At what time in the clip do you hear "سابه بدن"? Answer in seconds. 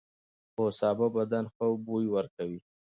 0.79-1.43